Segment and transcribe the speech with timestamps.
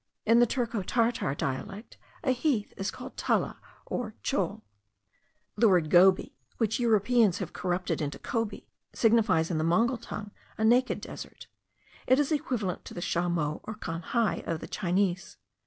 [0.25, 4.63] In the Turco Tartar dialect a heath is called tala or tschol.
[5.55, 10.63] The word gobi, which Europeans have corrupted into cobi, signifies in the Mongol tongue a
[10.65, 11.45] naked desert.
[12.07, 15.37] It is equivalent to the scha mo or khan hai of the Chinese.